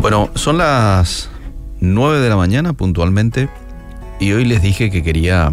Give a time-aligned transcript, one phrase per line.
[0.00, 1.28] Bueno, son las
[1.80, 3.50] 9 de la mañana puntualmente
[4.18, 5.52] y hoy les dije que quería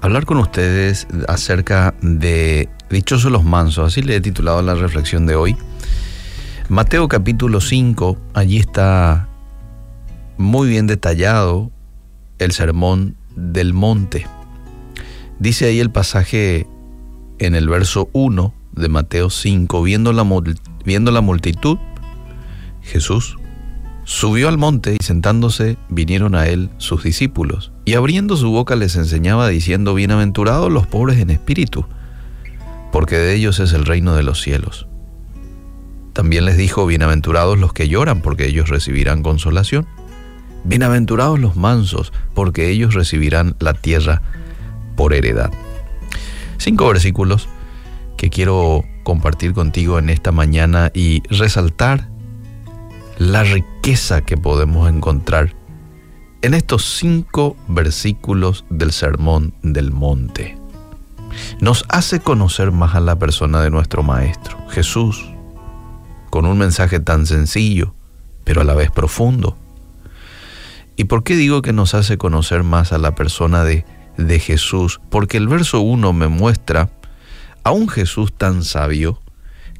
[0.00, 5.36] hablar con ustedes acerca de Dichosos los mansos, así le he titulado la reflexión de
[5.36, 5.56] hoy.
[6.68, 9.28] Mateo capítulo 5, allí está
[10.36, 11.70] muy bien detallado
[12.40, 14.26] el sermón del monte.
[15.38, 16.66] Dice ahí el pasaje
[17.38, 20.26] en el verso 1 de Mateo 5, viendo la,
[20.84, 21.78] viendo la multitud,
[22.88, 23.36] Jesús
[24.04, 28.96] subió al monte y sentándose vinieron a él sus discípulos, y abriendo su boca les
[28.96, 31.84] enseñaba diciendo, Bienaventurados los pobres en espíritu,
[32.90, 34.86] porque de ellos es el reino de los cielos.
[36.14, 39.86] También les dijo, Bienaventurados los que lloran, porque ellos recibirán consolación.
[40.64, 44.22] Bienaventurados los mansos, porque ellos recibirán la tierra
[44.96, 45.50] por heredad.
[46.56, 47.48] Cinco versículos
[48.16, 52.08] que quiero compartir contigo en esta mañana y resaltar
[53.18, 55.52] la riqueza que podemos encontrar
[56.40, 60.56] en estos cinco versículos del Sermón del Monte.
[61.60, 65.28] Nos hace conocer más a la persona de nuestro Maestro, Jesús,
[66.30, 67.92] con un mensaje tan sencillo,
[68.44, 69.58] pero a la vez profundo.
[70.94, 73.84] ¿Y por qué digo que nos hace conocer más a la persona de,
[74.16, 75.00] de Jesús?
[75.10, 76.90] Porque el verso 1 me muestra
[77.64, 79.20] a un Jesús tan sabio,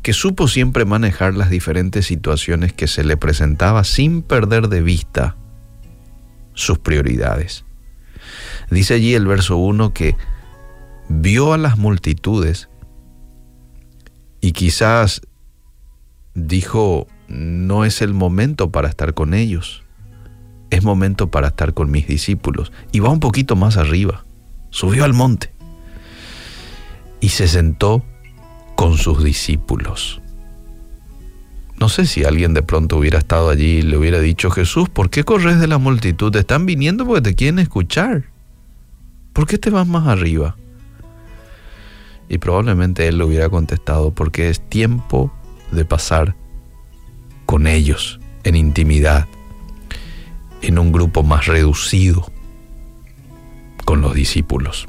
[0.03, 5.37] que supo siempre manejar las diferentes situaciones que se le presentaba sin perder de vista
[6.55, 7.65] sus prioridades.
[8.71, 10.17] Dice allí el verso 1 que
[11.09, 12.69] vio a las multitudes
[14.41, 15.23] y quizás
[16.35, 19.83] dijo, no es el momento para estar con ellos,
[20.71, 22.73] es momento para estar con mis discípulos.
[22.93, 24.27] Y va un poquito más arriba,
[24.71, 25.53] subió al monte
[27.21, 28.05] y se sentó
[28.79, 30.21] con sus discípulos.
[31.81, 35.11] No sé si alguien de pronto hubiera estado allí y le hubiera dicho, Jesús, ¿por
[35.11, 36.31] qué corres de la multitud?
[36.31, 38.27] Te están viniendo porque te quieren escuchar.
[39.33, 40.55] ¿Por qué te vas más arriba?
[42.29, 45.33] Y probablemente él le hubiera contestado, porque es tiempo
[45.73, 46.37] de pasar
[47.47, 49.27] con ellos en intimidad,
[50.63, 52.31] en un grupo más reducido,
[53.85, 54.87] con los discípulos.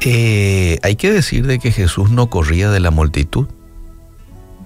[0.00, 3.48] Eh, hay que decir de que Jesús no corría de la multitud.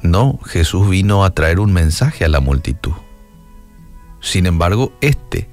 [0.02, 2.92] No, Jesús vino a traer un mensaje a la multitud.
[4.20, 5.48] Sin embargo, este,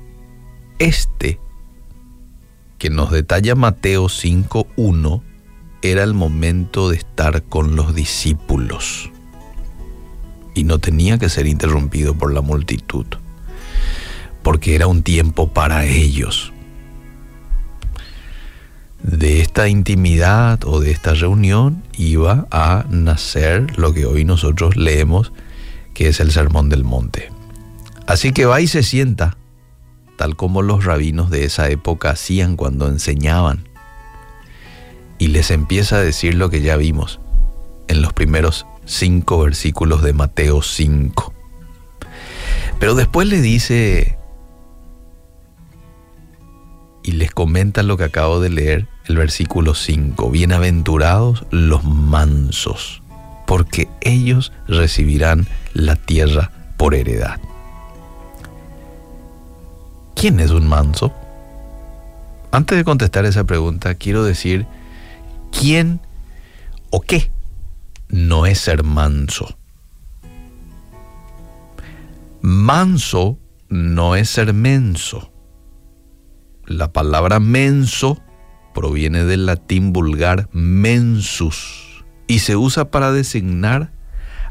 [0.80, 1.40] este,
[2.78, 5.22] que nos detalla Mateo 5.1,
[5.82, 9.12] era el momento de estar con los discípulos.
[10.56, 13.06] Y no tenía que ser interrumpido por la multitud,
[14.44, 16.52] porque era un tiempo para ellos
[19.09, 25.31] de esta intimidad o de esta reunión iba a nacer lo que hoy nosotros leemos,
[25.94, 27.31] que es el Sermón del Monte.
[28.06, 29.38] Así que va y se sienta,
[30.18, 33.68] tal como los rabinos de esa época hacían cuando enseñaban,
[35.18, 37.19] y les empieza a decir lo que ya vimos
[37.88, 41.34] en los primeros cinco versículos de Mateo 5.
[42.80, 44.18] Pero después le dice
[47.03, 50.30] y les comenta lo que acabo de leer, el versículo 5.
[50.30, 53.02] Bienaventurados los mansos,
[53.47, 57.40] porque ellos recibirán la tierra por heredad.
[60.16, 61.12] ¿Quién es un manso?
[62.52, 64.68] Antes de contestar esa pregunta, quiero decir,
[65.52, 66.00] ¿quién
[66.92, 67.31] o qué
[68.09, 69.58] no es ser manso?
[72.42, 75.31] Manso no es ser menso.
[76.68, 78.22] La palabra menso
[78.74, 83.91] proviene del latín vulgar mensus y se usa para designar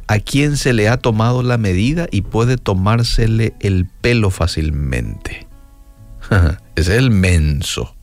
[0.09, 5.47] a quien se le ha tomado la medida y puede tomársele el pelo fácilmente.
[6.77, 7.95] Es el menso.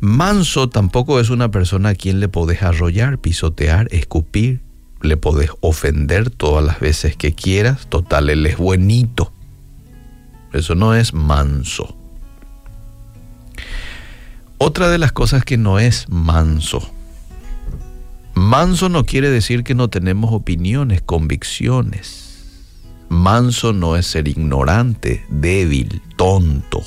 [0.00, 4.60] Manso tampoco es una persona a quien le podés arrollar, pisotear, escupir,
[5.02, 9.32] le podés ofender todas las veces que quieras, total, él es buenito.
[10.52, 11.99] Eso no es manso.
[14.62, 16.86] Otra de las cosas que no es manso.
[18.34, 22.68] Manso no quiere decir que no tenemos opiniones, convicciones.
[23.08, 26.82] Manso no es ser ignorante, débil, tonto.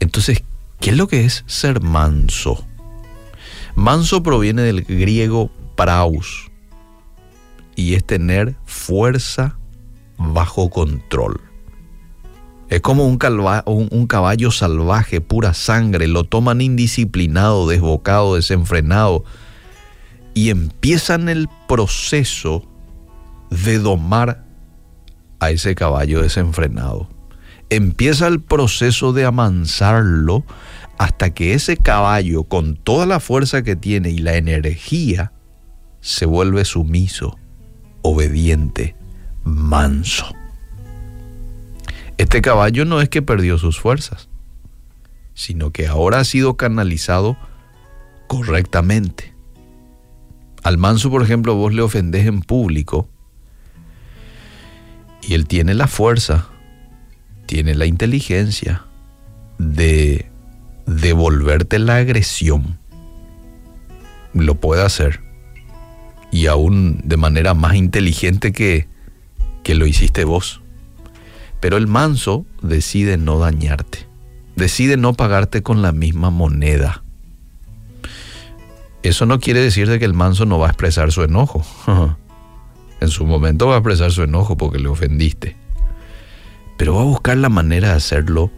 [0.00, 0.42] Entonces,
[0.80, 2.66] ¿qué es lo que es ser manso?
[3.74, 6.50] Manso proviene del griego praus
[7.76, 9.58] y es tener fuerza
[10.16, 11.49] bajo control.
[12.70, 13.16] Es como un,
[14.06, 19.24] caballo salvaje, pura sangre, lo toman indisciplinado, desbocado, desenfrenado.
[20.32, 22.64] y empiezan el proceso
[23.50, 24.44] de domar
[25.40, 27.08] a ese caballo desenfrenado.
[27.68, 30.44] Empieza el proceso de amansarlo
[30.98, 35.32] hasta que ese caballo, con toda la fuerza que tiene y la energía,
[36.00, 37.36] se vuelve sumiso,
[38.02, 38.94] obediente,
[39.42, 40.39] manso.
[42.20, 44.28] Este caballo no es que perdió sus fuerzas,
[45.32, 47.38] sino que ahora ha sido canalizado
[48.26, 49.32] correctamente.
[50.62, 53.08] Al manso, por ejemplo, vos le ofendés en público
[55.22, 56.50] y él tiene la fuerza,
[57.46, 58.84] tiene la inteligencia
[59.56, 60.30] de
[60.84, 62.78] devolverte la agresión.
[64.34, 65.22] Lo puede hacer.
[66.30, 68.88] Y aún de manera más inteligente que,
[69.62, 70.60] que lo hiciste vos.
[71.60, 74.06] Pero el manso decide no dañarte.
[74.56, 77.02] Decide no pagarte con la misma moneda.
[79.02, 81.64] Eso no quiere decir de que el manso no va a expresar su enojo.
[83.00, 85.56] en su momento va a expresar su enojo porque le ofendiste.
[86.76, 88.50] Pero va a buscar la manera de hacerlo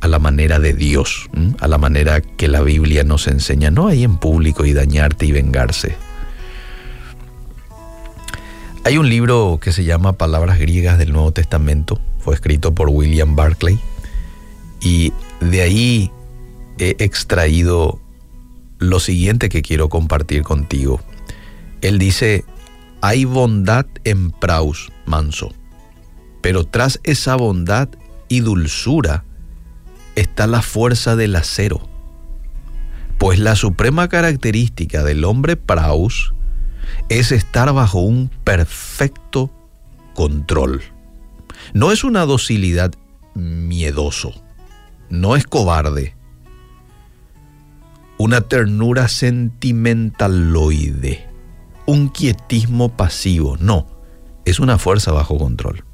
[0.00, 1.28] a la manera de Dios,
[1.60, 5.32] a la manera que la Biblia nos enseña, no ahí en público y dañarte y
[5.32, 5.96] vengarse.
[8.84, 13.36] Hay un libro que se llama Palabras griegas del Nuevo Testamento, fue escrito por William
[13.36, 13.78] Barclay,
[14.80, 16.12] y de ahí
[16.78, 18.00] he extraído
[18.78, 21.00] lo siguiente que quiero compartir contigo.
[21.80, 22.44] Él dice,
[23.00, 25.52] hay bondad en Praus, manso,
[26.40, 27.88] pero tras esa bondad
[28.28, 29.24] y dulzura
[30.16, 31.88] está la fuerza del acero,
[33.18, 36.34] pues la suprema característica del hombre Praus
[37.08, 39.50] es estar bajo un perfecto
[40.14, 40.82] control.
[41.74, 42.92] No es una docilidad
[43.34, 44.32] miedoso,
[45.10, 46.14] no es cobarde,
[48.18, 51.26] una ternura sentimentaloide,
[51.86, 53.86] un quietismo pasivo, no,
[54.44, 55.84] es una fuerza bajo control.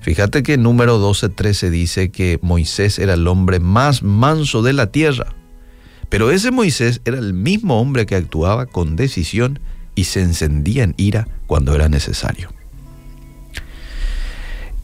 [0.00, 5.34] Fíjate que número 12.13 dice que Moisés era el hombre más manso de la tierra,
[6.08, 9.60] pero ese Moisés era el mismo hombre que actuaba con decisión
[9.94, 12.50] y se encendía en ira cuando era necesario.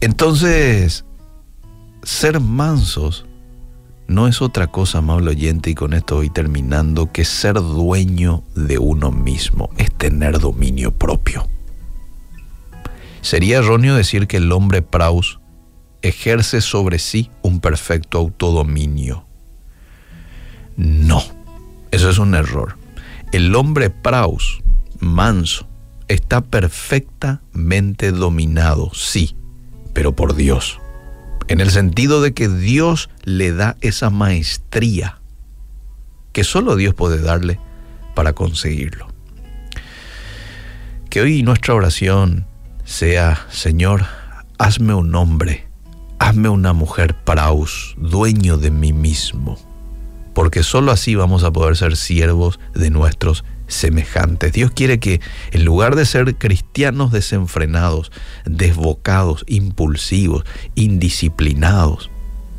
[0.01, 1.05] Entonces,
[2.01, 3.25] ser mansos
[4.07, 8.79] no es otra cosa, amable oyente, y con esto voy terminando, que ser dueño de
[8.79, 11.47] uno mismo, es tener dominio propio.
[13.21, 15.39] Sería erróneo decir que el hombre praus
[16.01, 19.25] ejerce sobre sí un perfecto autodominio.
[20.75, 21.21] No,
[21.91, 22.75] eso es un error.
[23.31, 24.63] El hombre praus,
[24.99, 25.67] manso,
[26.07, 29.35] está perfectamente dominado, sí,
[29.93, 30.79] pero por Dios
[31.51, 35.19] en el sentido de que Dios le da esa maestría
[36.31, 37.59] que solo Dios puede darle
[38.15, 39.07] para conseguirlo.
[41.09, 42.45] Que hoy nuestra oración
[42.85, 44.05] sea, Señor,
[44.57, 45.67] hazme un hombre,
[46.19, 49.57] hazme una mujer praus, dueño de mí mismo,
[50.33, 54.53] porque solo así vamos a poder ser siervos de nuestros semejantes.
[54.53, 55.21] Dios quiere que
[55.51, 58.11] en lugar de ser cristianos desenfrenados,
[58.45, 60.43] desbocados, impulsivos,
[60.75, 62.09] indisciplinados,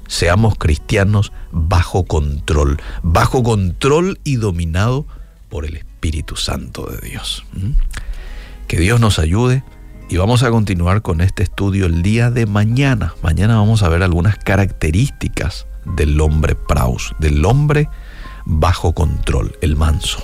[0.09, 5.07] seamos cristianos bajo control, bajo control y dominado
[5.49, 7.45] por el Espíritu Santo de Dios.
[7.53, 7.73] ¿Mm?
[8.67, 9.65] Que Dios nos ayude
[10.09, 13.15] y vamos a continuar con este estudio el día de mañana.
[13.23, 17.89] Mañana vamos a ver algunas características del hombre praus, del hombre
[18.45, 20.23] bajo control, el manso.